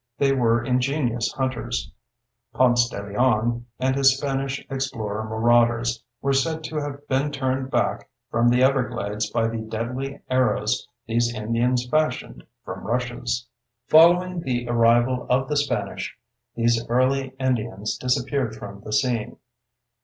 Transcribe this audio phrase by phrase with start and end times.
[0.17, 1.91] They were ingenious hunters.
[2.55, 8.09] (Ponce de León and his Spanish explorer marauders were said to have been turned back
[8.31, 13.47] from the everglades by the deadly arrows these Indians fashioned from rushes.)
[13.89, 16.17] Following the arrival of the Spanish,
[16.55, 19.37] these early Indians disappeared from the scene.